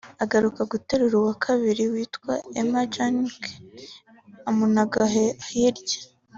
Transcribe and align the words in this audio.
agaruka 0.23 0.61
guterura 0.71 1.15
uwa 1.17 1.33
kabiri 1.45 1.83
witwa 1.93 2.33
Emma 2.61 2.81
Jenkins 2.93 3.57
amunaga 4.49 5.01
hirya 5.47 5.99